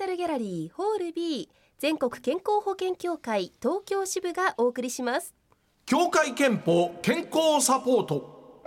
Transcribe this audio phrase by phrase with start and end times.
[0.00, 5.34] サルギャラリーホール B 全国健康保険協会東京支部がお送りします。
[5.84, 8.62] 協会憲法健康サポート。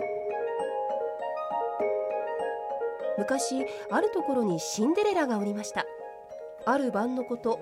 [3.18, 5.84] 昔あるところにシンデレラがおりました。
[6.66, 7.58] ある晩のこと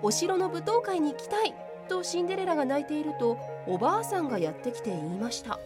[0.00, 1.56] お城の舞踏会に行きたい
[1.88, 5.58] とシンデレラが泣いているとおばあさんがやってきて言いました。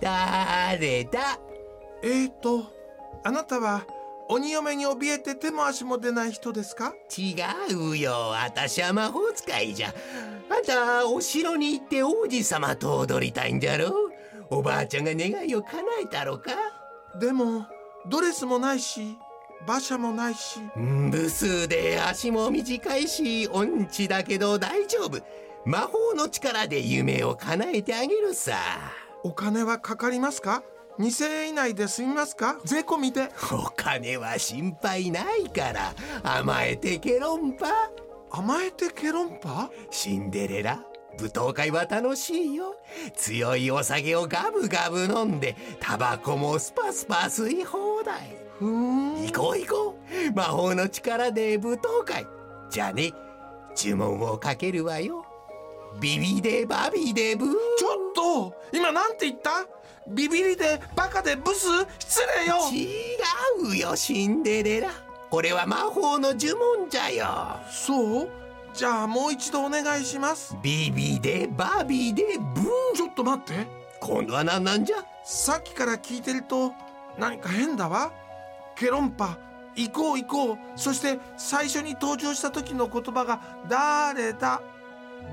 [0.00, 1.38] 誰だ？
[2.02, 2.72] えーと
[3.22, 3.84] あなたは
[4.28, 6.94] 鬼嫁に怯えて手も足も出ない人ですか？
[7.16, 7.34] 違
[7.74, 8.12] うよ。
[8.30, 9.94] 私は魔法使いじゃ。
[10.50, 13.92] あんたお城に行って王子様と踊りたいんじゃろ？
[14.50, 16.52] おばあちゃんが願いを叶えたろか？
[17.20, 17.66] でも
[18.08, 19.16] ドレスもないし
[19.66, 20.60] 馬車もないし。
[20.76, 25.20] うん無数で足も短いし音痴だけど大丈夫。
[25.66, 28.56] 魔法の力で夢を叶えてあげるさ。
[29.22, 30.62] お金はかかりますか？
[30.98, 32.58] 2000円以内で済みますか？
[32.64, 33.28] 税込みで。
[33.52, 35.92] お金は心配ないから。
[36.22, 37.66] 甘えてケロンパ。
[38.30, 39.70] 甘えてケロンパ？
[39.90, 40.84] シンデレラ。
[41.18, 42.76] 舞踏会は楽しいよ。
[43.14, 48.36] 強いお酒をガブガブ飲んでタバコもスパスパ吸い放題。
[48.58, 49.26] ふーん。
[49.26, 49.98] 行こう行こ
[50.30, 50.32] う。
[50.32, 52.26] 魔法の力で舞踏会。
[52.70, 53.12] じゃあね
[53.76, 55.24] 呪文をかけるわよ。
[56.00, 57.48] ビビデバビデブー。
[57.78, 59.66] ちょっと今なんて言った？
[60.06, 61.66] ビビリでバカでブス？
[61.98, 62.56] 失礼よ。
[62.70, 64.90] 違うよシンデレラ。
[65.30, 67.60] これは魔法の呪文じゃよ。
[67.70, 68.28] そう？
[68.74, 70.56] じゃあもう一度お願いします。
[70.62, 72.64] ビビデバビデブー。
[72.94, 73.66] ちょっと待って。
[74.00, 74.96] 今度は何なんじゃ？
[75.24, 76.72] さっきから聞いてると
[77.18, 78.12] 何か変だわ。
[78.76, 79.38] ケロンパ
[79.74, 80.58] 行こう行こう。
[80.76, 84.60] そして最初に登場した時の言葉が「誰だ」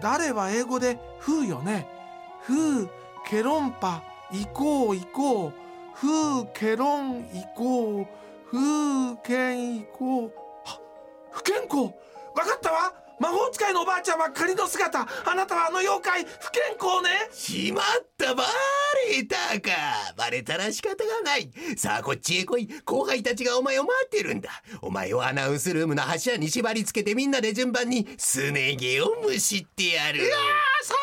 [0.02, 1.90] 誰は英語で「フー」よね
[2.44, 2.90] 「フー
[3.28, 5.54] ケロンパ行こう行こう。
[5.94, 8.06] フーケロン行こう。
[8.46, 10.34] フーケン行こう。
[10.66, 10.80] あ
[11.32, 11.92] 不健康わ
[12.46, 12.94] かったわ。
[13.20, 15.02] 魔法使いのおばあちゃんは仮の姿。
[15.02, 17.30] あなたはあの妖怪不健康ね。
[17.32, 17.86] しまっ
[18.18, 18.44] たバ
[19.10, 19.72] レたか
[20.18, 21.52] バレたら仕方がない。
[21.78, 22.68] さあこっちへ来い。
[22.84, 24.50] 後輩たちがお前を待ってるんだ。
[24.82, 30.18] お前をアナウンスルームの柱に縛り付けてみんなで順番にすね毛をむしってやる。
[30.18, 30.30] いやー
[30.80, 30.98] 佐藤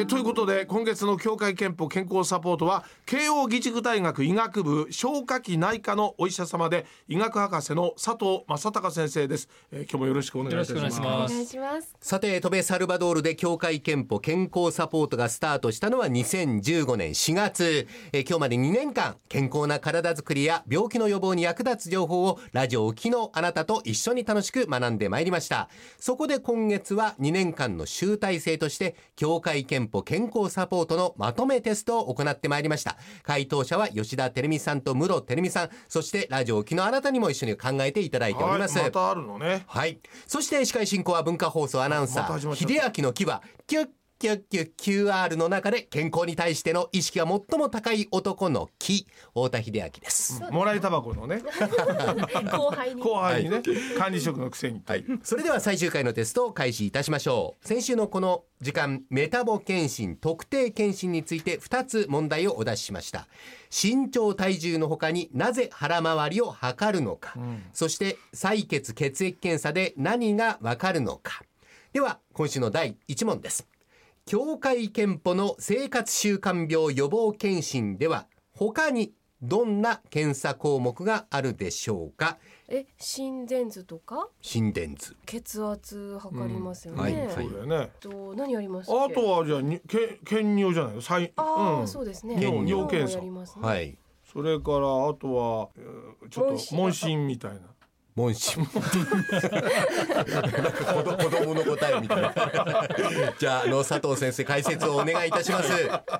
[0.00, 10.80] えーということで今月の協会憲法健康サポートは慶應義塾大学医学部消化器内科のお医者様で医学博士の佐藤正隆先生です、えー今日もよろしくお願いいたします。
[10.80, 11.32] よろしくお願いします。
[11.32, 25.68] お願いしますさてトベサルバドールで協会憲法健康サポートがスタートしたのは2015年4月、えー今日まで2年間健康な体づくりや病気の予防に役立つ情報をラジオ沖のあなたと一緒に楽しく学んでまいりました。
[25.98, 32.96] そこで今月は2年間の集大成として協会憲法健康サポートのまとめテストを行ってまいりました。
[33.22, 35.70] 回答者は吉田照美さんと室照美さん。
[35.88, 39.64] そしてラジオ沖のあなたにも一緒に考えていただいております、はい、またあるのね。
[39.66, 39.98] はい。
[40.26, 43.88] そして司会進行は文化放送アナウンサー、ま秀明の木は、キュッ
[44.20, 50.42] キュッキュッ QR の中で健康に対しての意識が最も高い男の木、太田秀明です。
[50.50, 51.40] もらいタバコのね
[52.52, 53.62] 後輩に後輩にね、
[53.96, 55.06] 管理職のくせにはい。
[55.22, 57.66] それでは最終回のテストを開始いたしましょう。
[57.66, 63.26] 先週のこの時間、メタボ検診、特定検診について2つ問題をお出ししました。
[63.70, 67.38] 身長体重の他になぜ腹回りを測るのか、
[67.72, 71.42] そして採血血液検査で何がわかるのか。
[71.94, 73.69] では、今週の第1問です。
[74.26, 82.38] 協会憲法の生活習慣病予防検診では、他にどんな検査項目があるでしょうか？
[82.68, 84.28] え心電図とか？
[84.42, 85.16] 心電図。
[85.26, 87.26] 血圧測りますよね、うんはい。
[87.26, 87.90] はいそうだよね。
[88.00, 90.94] と何やりますあとはじゃあにけ検尿じゃない？
[90.94, 91.88] の最ああ、うん。
[91.88, 92.38] そうですね。
[92.38, 93.20] 検尿検査。
[93.20, 93.30] ね。
[93.66, 93.96] はい。
[94.30, 97.60] それからあとはえーちょっと問診みたいな
[98.20, 102.32] 問診 なんか子供子供の答えみたいな。
[103.38, 105.72] じゃああの佐藤先生解説をお願いいたします。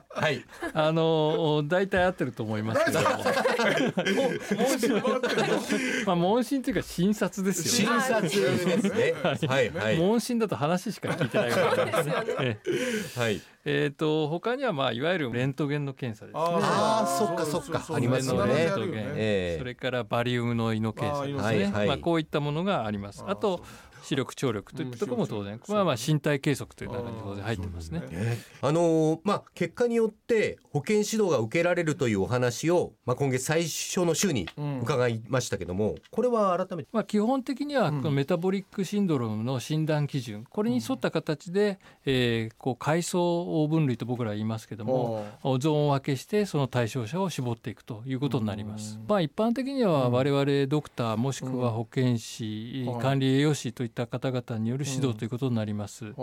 [0.08, 0.44] はい。
[0.72, 3.00] あの大体合ってると思いますけど。
[3.00, 3.06] も
[4.56, 5.02] 問診
[6.06, 8.02] 問診っていうか診察です診よね。
[8.02, 9.14] 察ですね。
[9.22, 9.70] はい。
[9.70, 11.84] はい問診だと話しか聞いてないから。
[11.84, 12.14] ですね。
[12.40, 12.58] え
[13.16, 13.42] はい。
[13.66, 16.40] えーと他にはまあいわゆるレントゲンの検査ですね。
[16.42, 17.94] あーそっかそっか。
[17.94, 18.54] ありますよね。
[18.54, 19.58] レントゲン、ええ。
[19.58, 23.24] それからバリウムの胃の検査ですね、はいはいまあこういったものがあります。
[23.26, 23.62] あと
[24.02, 28.00] 視力聴力といったところも当然、まあまあ身体計測という中に当然入ってますね。
[28.00, 28.38] ね。
[28.60, 34.48] あのーまあ結果によって保健指導が受けられるというお話を、まあ、今月最初の週に
[34.82, 36.88] 伺いましたけども、これは改めて。
[36.92, 48.98] まあ、基本的にはこのメタボリックシンドロームの診断基準、これに沿った形で、えーこう階層分類と僕らは言いますけども、ゾーン分けしてその対象者を絞っていくということになります。
[49.08, 56.14] まあ、一般的には我々ドクターもしくは保健師、はい管理栄養士といった方々による指導ということになります。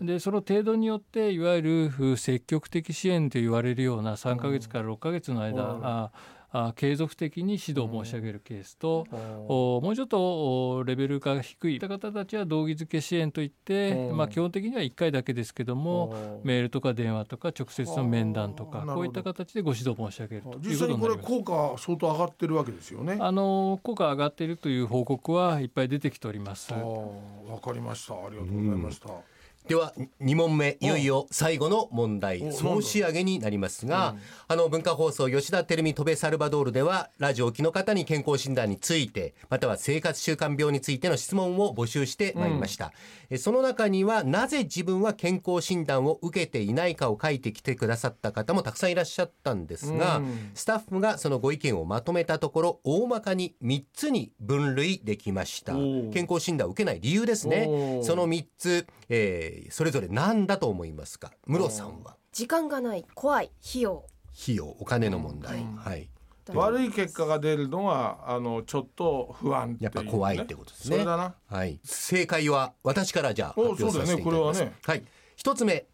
[0.00, 6.10] でその程度によっていわゆる積極的支援と言われるような3ヶ月から6ヶ月の間、うんあ
[6.50, 9.06] あ継続的に指導を申し上げるケースと、
[9.48, 21.28] おもうちょっとおレベルが低い方たちは動機づけ支援といって、うんまあ、基本的には1回だけですけども、メールとか電話とか直接の面談とかこういった形でご指導申し上げるというこ実際にこれとになります。
[21.28, 23.18] 効果は相当上がってるわけですよね。
[23.20, 26.72] ああの効果上がっているという報告はいっぱい出てきております。
[26.72, 28.14] あわかりました。
[28.14, 29.35] ありがとうございました。
[29.68, 29.92] では
[30.22, 34.14] 2問目いよいよ最後の問題お総仕上げになりますが、
[34.46, 42.92] あの文化放送吉田照美戸部サルバドールではラジオを機の方に健康診断についてまたは生活習慣病についての質問を募集してまいりました、
[43.28, 50.50] えその中にはなぜ自分は健康診断を受けていないかを書いてきてくださった方もたくさんいらっしゃったんですが、うん。
[50.54, 55.72] スタッフがそのご意見をまとめたところ大まかに3つに分類できました。
[55.72, 58.00] 健康診断を受けない理由ですね。
[58.02, 61.32] その3つ、えーそれぞれ何だと思いますか？
[61.46, 62.16] 室さんは。
[62.32, 63.04] 時間がない。
[63.14, 63.50] 怖い。
[63.68, 64.06] 費用。
[64.42, 64.68] 費用。
[64.68, 65.76] お金の問題、うん。
[65.76, 66.08] はい。
[66.54, 69.78] 悪い結果が出るのはあのちょっと不安ね。
[69.80, 70.96] やっぱ怖いってことですね。
[70.96, 71.34] それだな。
[71.48, 71.80] はい。
[71.82, 74.76] 正解は私からじゃあ発お表させていただきます、そうだよね。
[74.84, 75.04] こはい。
[75.36, 75.86] 一つ目。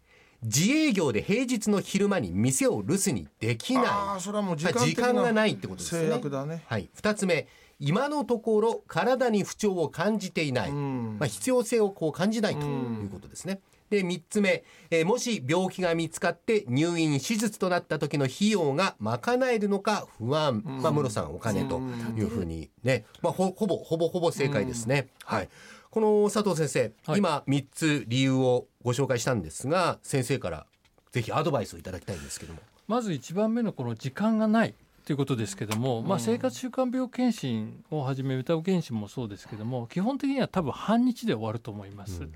[0.45, 3.85] 自営業で平日の昼間に店を留守にできない。
[3.87, 6.07] ああそれはもう時間時的な間がないってことですね。
[6.07, 6.63] 制約だね。
[6.67, 7.47] はい、2つ目
[7.85, 11.17] 今のところ体に不調を感じていない、うん。
[11.19, 13.59] まあ、必要性をこう感じないということですね。
[13.89, 21.79] で3つ目、えーもし病気が見つかって入院手術となった時の費用が賄えるのか不安、まあ、室さんお金と
[22.17, 25.09] いうふうにね、まあ、ほほぼほぼほぼ正解ですね。
[25.25, 25.49] はい。
[25.91, 27.19] この佐藤先生、はい。
[27.19, 30.65] 今3つ理由をご紹介したんですが先生から
[31.11, 32.61] ぜひアドバイスをいただきたいんですけども。
[32.87, 34.73] まず一番目のこの時間がない
[35.05, 42.27] ということですけども、まあ、生活習慣病検診をはじめメタボ検診もそうですけども基本的には多分半日で終わると思います。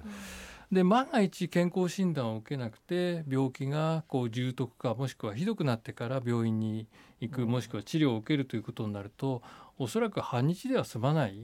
[0.69, 6.87] で万が一健康診断を受けなくて病気がこう重篤化もしくはひどくなってから病院に
[7.19, 9.41] 行くもしくは治療を受けるということになると
[9.79, 11.35] おそらく半日では済まない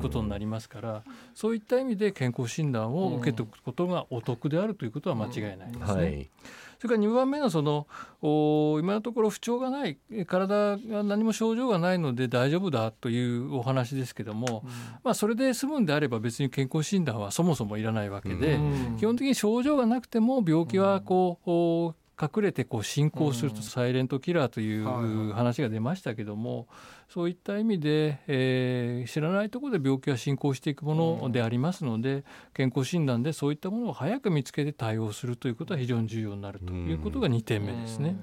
[0.00, 1.02] ことになりますから
[1.34, 5.84] そういった意味で健康診断を受けておくことがお得であるということは間違いないですね。
[5.84, 6.30] はい。
[6.78, 7.86] それから2番目のその
[8.22, 14.64] お今のところ不調がない体が何も症状がないので大丈夫だというお話ですけども、
[15.04, 18.96] まあ、それで済むんであれば別に健康診断はそもそもいらないわけで、うん。
[18.98, 26.68] 基本的に症状がなくても病気はこう、お隠れてこう進行するとサイレントキラーという話が出ましたけども
[27.08, 32.24] そういった意味で、えー知らないところで病気は進行していくものでありますので
[32.54, 38.16] 健康診断でそういったものを早く見つけて対応するということは非常に重要になるということが2点目ですね。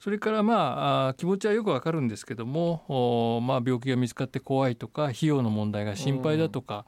[0.00, 6.84] それからまあ気持ちはよくわかるんですけどもおまあ病気が見つかって怖いとか費用の問題が心配だとか、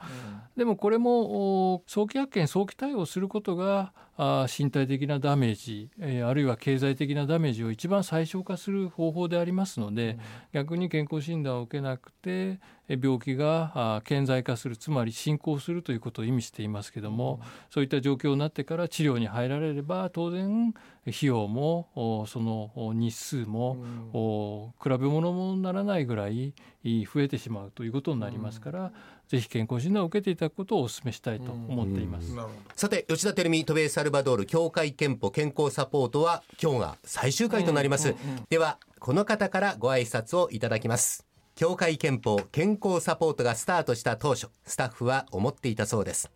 [0.55, 10.19] でもこれもお早期発見早期対応することがあー身体的なダメージ、えーあるいは経済的なダメージを一番最小化する方法でありますので、
[10.53, 12.59] 逆に健康診断を受けなくて
[12.89, 20.73] えー病気が顕在化するつまり進行するということを意味していますけども、そういった状況になってから治療に入られれば当然
[21.07, 23.77] 費用もおそのお日数も、
[24.13, 28.93] お比べ物もならないぐらいい増えてしまうということになりますから、
[29.29, 32.35] ぜひ健康診断を受けていただくことをお勧めしたいと思っています。
[32.75, 38.15] さて吉田照美渡米サルバドール協会憲法健康サポートは今日が最終回となります、
[38.49, 41.27] ではこの方からご挨拶をいただきます。
[41.55, 46.31] 協会憲法健康サポートがスタートした当初スタッフは思っていたそうです。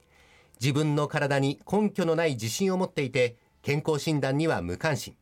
[0.61, 5.15] 自分の体に根拠のない自信を持っていて健康診断には無関心。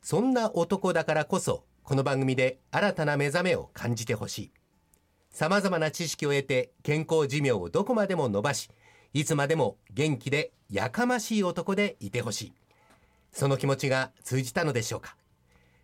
[0.00, 4.50] そんな男だからこそこの番組で新たな目覚めを感じてほしい
[5.32, 8.70] 様々な知識を得て健康寿命をどこまでも伸ばし
[9.14, 12.52] いつまでも元気でやかましい男でいてほしい。
[13.30, 15.16] その気持ちが通じたのでしょうか。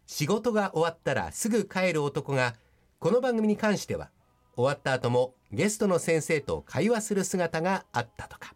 [0.06, 2.54] 仕事が終わったらすぐ帰る男が
[2.98, 4.10] この番組に関しては
[4.56, 8.54] 終わった後もゲストの先生と会話する姿があったとか。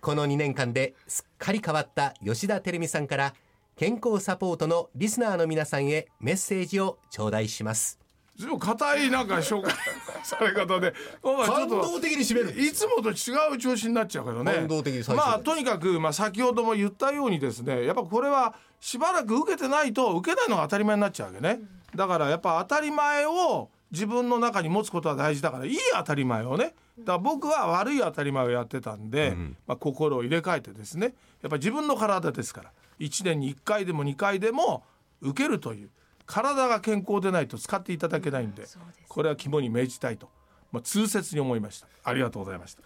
[0.00, 3.34] この2年間ですっかり変わった吉田照美さんから
[3.76, 7.99] 健康サポートのリスナーの皆さんへメッセージを頂戴します。
[8.40, 9.74] ずいぶん硬いなんか紹介
[10.22, 10.94] そういうことで。
[11.22, 12.58] 感動的に締める。
[12.58, 14.54] いつもと違う調子になっちゃうけどね。
[14.54, 21.60] 感動的最初まあとにかく、まあ、先ほども言ったようにですねやっぱこれはしばらく受けてないと受けないのが当たり前になっちゃうわけね。
[21.94, 26.74] だからやっぱ当たり前を自分の中に持つことは大事だからいい当たり前をね。
[26.98, 31.14] だから僕は悪い当たり前をやってたんで、まあ、心を入れ替えてですね。
[31.42, 34.84] やっぱ自分の体ですから1年に1回でも2回でも
[35.20, 35.90] 受けるという
[36.30, 38.62] 体が健康でないと使っていただけないんで
[39.08, 40.28] これは肝に銘じたいと、
[40.70, 41.88] まあ、痛切に思いました。
[42.02, 42.82] ありがとうございました、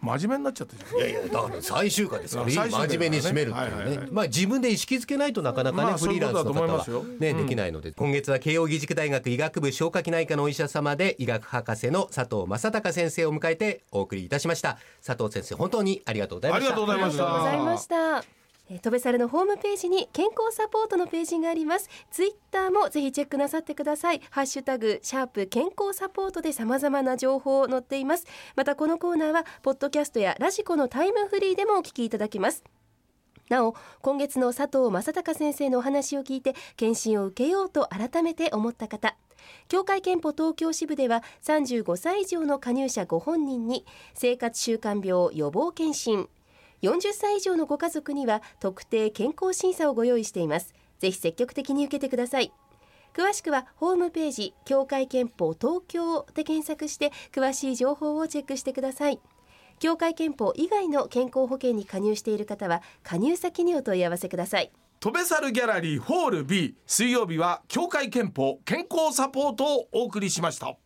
[0.00, 0.98] 真面目になっちゃったじゃん。
[0.98, 2.52] いやいやだから最終回ですからね。
[2.52, 4.08] 真面目に締めるっていうね、はいはいはい。
[4.10, 7.92] まあ自分で意識づけないとなかなかね、まあフリーランスの方はね、できないので。
[7.92, 14.78] 今月は慶應義塾大学医学部消化器内科のお医者様で医学博士の佐藤正孝先生を迎えてお送りいたしました。
[15.04, 16.66] 佐藤先生本当にありがとうございました。
[16.66, 16.92] ありがとうご
[17.44, 18.37] ざいました。
[18.70, 21.88] えー、トベサルのホームページに健康サポートのページがあります。
[22.10, 24.20] ツイッターもぜひチェックなさってください。
[24.30, 28.26] ハッシュタグシャープ健康サポートで様々な情報を載っています。
[28.56, 32.64] またこのコーナーはポッドキャストやラジコのタイムフリーでもお聞きいただけます。
[33.48, 39.16] なお今月の佐藤正孝先生のお話を聞いて検診を受けようと改めて思った方
[39.68, 46.28] 協会憲法東京支部では35歳以上の加入者ご本人に生活習慣病予防検診
[46.82, 50.74] 40歳以上のご家族には特定健康審査をご用意しています。
[50.98, 52.52] ぜひ積極的に受けてください。
[53.14, 59.20] 詳しくはホームページ協会憲法東京で検索して詳しい情報をチェックしてください。
[59.80, 64.72] 協会憲法以外の健康保険に加入している方は加入先にお問い合わせください。
[65.00, 70.76] トベサルギャラリーホール B 水曜日は協会憲法健康サポートをお送りしました。